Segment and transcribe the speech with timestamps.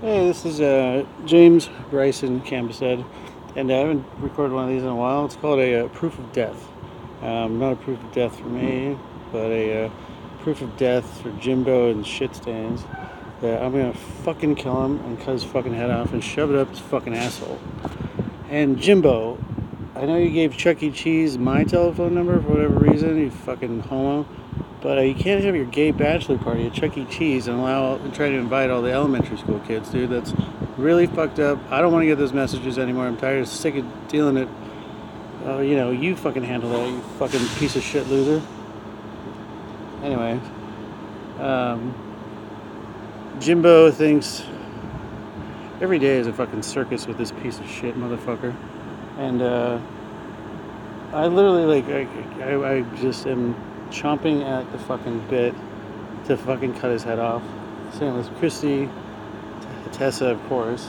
[0.00, 3.04] Hey, this is uh, James Bryson Campushead,
[3.54, 5.26] and I haven't recorded one of these in a while.
[5.26, 6.68] It's called a uh, proof of death.
[7.20, 8.96] Um, not a proof of death for me,
[9.30, 9.90] but a uh,
[10.38, 12.82] proof of death for Jimbo and shit stains.
[13.42, 16.56] That I'm gonna fucking kill him and cut his fucking head off and shove it
[16.56, 17.60] up his fucking asshole.
[18.48, 19.36] And Jimbo,
[19.94, 20.90] I know you gave Chuck E.
[20.90, 24.26] Cheese my telephone number for whatever reason, you fucking homo.
[24.82, 27.04] But uh, you can't have your gay bachelor party at Chuck E.
[27.04, 30.08] Cheese and allow and try to invite all the elementary school kids, dude.
[30.08, 30.32] That's
[30.78, 31.58] really fucked up.
[31.70, 33.06] I don't want to get those messages anymore.
[33.06, 34.48] I'm tired, sick of dealing it.
[35.44, 38.42] Uh, you know, you fucking handle that, you fucking piece of shit loser.
[40.02, 40.40] Anyway,
[41.38, 41.94] um,
[43.38, 44.42] Jimbo thinks
[45.80, 48.54] every day is a fucking circus with this piece of shit motherfucker,
[49.18, 49.78] and uh,
[51.12, 53.54] I literally like I, I, I just am
[53.90, 55.54] chomping at the fucking bit
[56.26, 57.42] to fucking cut his head off.
[57.92, 58.88] Same with Christy,
[59.92, 60.88] Tessa, of course,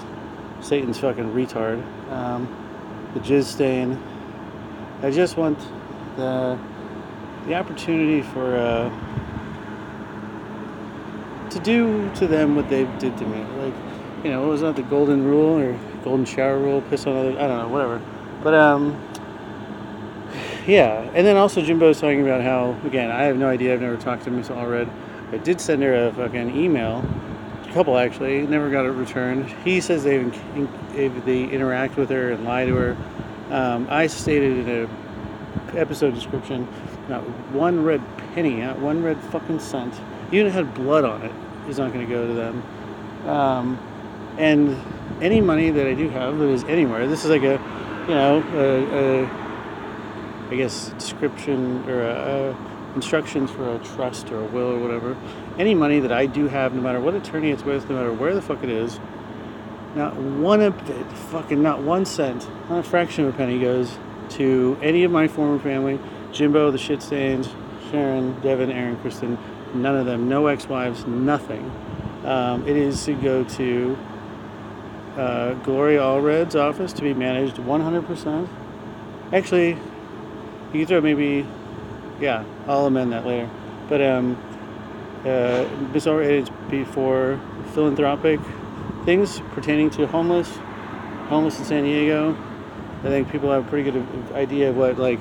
[0.62, 2.48] Satan's fucking retard, um,
[3.14, 4.02] the jizz stain.
[5.02, 5.60] I just want
[6.16, 6.58] the
[7.48, 8.90] the opportunity for uh,
[11.50, 13.44] to do to them what they did to me.
[13.64, 13.74] Like,
[14.24, 17.32] you know, it was not the golden rule or golden shower rule, piss on other,
[17.32, 18.02] I don't know, whatever.
[18.44, 19.02] But um,
[20.68, 23.74] yeah, and then also Jimbo's talking about how again I have no idea.
[23.74, 24.90] I've never talked to Miss Allred.
[25.32, 27.06] I did send her a fucking email,
[27.64, 28.46] a couple actually.
[28.46, 29.50] Never got it returned.
[29.64, 30.18] He says they
[30.96, 32.98] if they interact with her and lie to her.
[33.50, 36.68] Um, I stated in a episode description,
[37.10, 38.02] not one red
[38.34, 39.94] penny, not one red fucking cent,
[40.32, 41.32] even if it had blood on it,
[41.70, 42.64] is not going to go to them.
[43.28, 43.80] Um,
[44.38, 44.78] and
[45.22, 47.60] any money that I do have that is anywhere, this is like a,
[48.08, 49.51] you know, a, a
[50.52, 52.56] I guess, description or uh,
[52.94, 55.16] instructions for a trust or a will or whatever.
[55.58, 58.36] Any money that I do have, no matter what attorney it's with, no matter where
[58.36, 59.00] the fuck it is,
[59.96, 60.76] not one of
[61.32, 63.98] fucking not one cent, not a fraction of a penny goes
[64.32, 66.00] to any of my former family,
[66.34, 67.50] Jimbo, the shit stains,
[67.90, 69.38] Sharon, Devin, Aaron, Kristen,
[69.74, 71.70] none of them, no ex-wives, nothing.
[72.26, 73.98] Um, it is to go to
[75.18, 78.48] uh, Gloria Allred's office to be managed 100%.
[79.34, 79.78] Actually,
[80.74, 81.46] you can throw maybe,
[82.20, 83.50] yeah, I'll amend that later.
[83.90, 84.38] But um,
[85.26, 87.40] uh, is before
[87.74, 88.40] philanthropic
[89.06, 90.50] things pertaining to homeless,
[91.28, 92.38] homeless in San Diego.
[93.00, 95.20] I think people have a pretty good idea of what like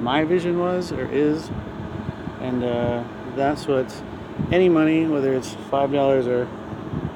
[0.00, 1.50] my vision was or is,
[2.40, 3.02] and uh,
[3.34, 3.90] that's what
[4.52, 6.46] any money, whether it's five dollars or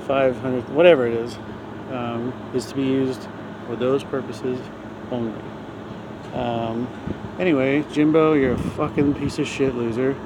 [0.07, 1.37] five hundred, whatever it is,
[1.91, 3.29] um, is to be used
[3.67, 4.59] for those purposes
[5.11, 5.41] only.
[6.35, 6.89] Um,
[7.39, 10.17] anyway, Jimbo, you're a fucking piece of shit loser.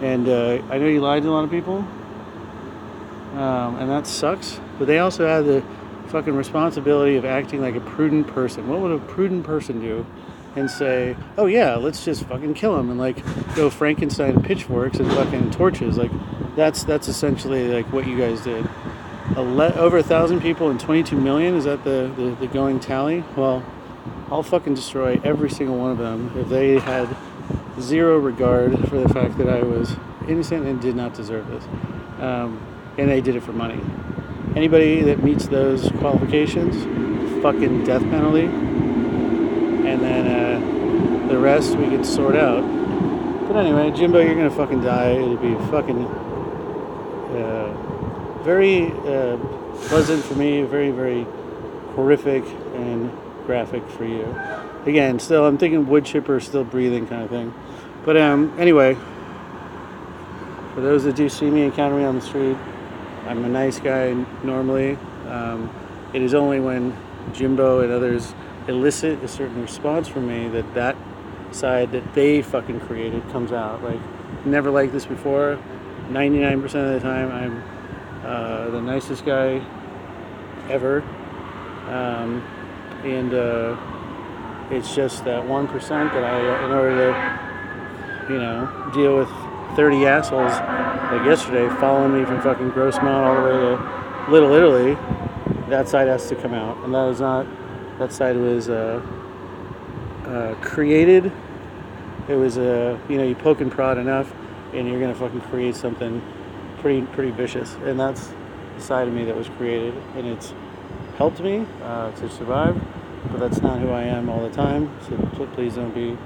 [0.00, 1.78] And uh, I know you lied to a lot of people.
[3.36, 4.60] Um, and that sucks.
[4.78, 5.62] But they also have the
[6.08, 8.68] fucking responsibility of acting like a prudent person.
[8.68, 10.06] What would a prudent person do?
[10.54, 13.22] And say, oh yeah, let's just fucking kill him and like
[13.54, 15.98] go Frankenstein pitchforks and fucking torches.
[15.98, 16.10] Like
[16.56, 18.66] that's that's essentially like what you guys did.
[19.36, 23.22] over a thousand people and 22 million is that the, the, the going tally?
[23.36, 23.62] Well,
[24.28, 27.08] I'll fucking destroy every single one of them if they had
[27.80, 29.94] zero regard for the fact that I was
[30.26, 31.64] innocent and did not deserve this.
[32.18, 32.60] Um,
[32.98, 33.80] and they did it for money.
[34.56, 36.74] Anybody that meets those qualifications,
[37.40, 38.46] fucking death penalty.
[38.46, 42.62] And then uh, the rest we could sort out.
[43.46, 45.10] But anyway, Jimbo, you're gonna fucking die.
[45.10, 46.04] It'll be fucking
[47.36, 49.36] uh, very uh,
[49.86, 51.24] pleasant for me, very, very
[51.94, 52.44] horrific
[52.74, 53.12] and
[53.46, 54.38] graphic for you.
[54.84, 57.54] Again, still, I'm thinking wood chipper, still breathing kind of thing.
[58.04, 58.94] But um, anyway,
[60.74, 62.56] for those that do see me, encounter me on the street,
[63.26, 64.12] I'm a nice guy
[64.44, 64.98] normally.
[65.28, 65.70] Um,
[66.12, 66.96] it is only when
[67.32, 68.34] Jimbo and others
[68.68, 70.96] elicit a certain response from me that that
[71.50, 73.82] side that they fucking created comes out.
[73.82, 74.00] Like,
[74.44, 75.58] never liked this before.
[76.10, 77.76] 99% of the time, I'm
[78.24, 79.64] uh, the nicest guy
[80.68, 81.02] ever.
[81.88, 82.44] Um,
[83.06, 83.76] and uh,
[84.70, 89.28] it's just that one percent that I, in order to, you know, deal with
[89.76, 90.52] 30 assholes
[91.12, 94.94] like yesterday following me from fucking Grossmont all the way to Little Italy,
[95.68, 97.46] that side has to come out, and that is not.
[97.98, 99.00] That side was uh,
[100.24, 101.30] uh, created.
[102.28, 104.32] It was a, uh, you know, you poke and prod enough,
[104.74, 106.20] and you're gonna fucking create something
[106.80, 108.32] pretty pretty vicious, and that's
[108.76, 110.52] the side of me that was created, and it's
[111.16, 112.80] helped me uh, to survive,
[113.30, 114.90] but that's not who I am all the time.
[115.08, 116.18] So please don't be, you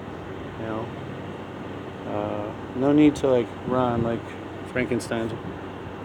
[0.61, 0.87] know,
[2.09, 4.21] uh, no need to like run like
[4.73, 5.31] Frankenstein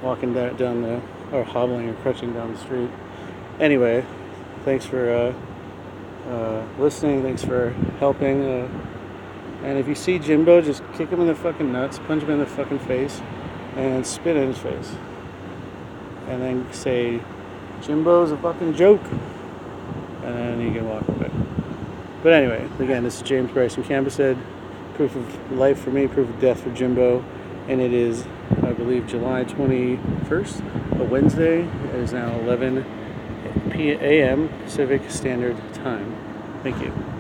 [0.02, 1.02] walking down the,
[1.32, 2.90] or hobbling or crutching down the street.
[3.60, 4.06] Anyway,
[4.64, 7.24] thanks for uh, uh, listening.
[7.24, 8.44] Thanks for helping.
[8.44, 8.68] Uh,
[9.64, 12.40] and if you see Jimbo, just kick him in the fucking nuts, punch him in
[12.40, 13.20] the fucking face,
[13.76, 14.96] and spit in his face.
[16.28, 17.20] And then say,
[17.82, 19.02] Jimbo's a fucking joke.
[20.24, 21.30] And then you can walk away.
[22.24, 24.38] But anyway, again, this is James Bryson said,
[24.96, 27.24] proof of life for me, proof of death for Jimbo.
[27.68, 28.26] And it is,
[28.64, 31.62] I believe, July 21st, a Wednesday.
[31.62, 32.86] It is now 11
[33.72, 34.50] p- a.m.
[34.64, 36.16] Pacific Standard Time.
[36.64, 37.15] Thank you.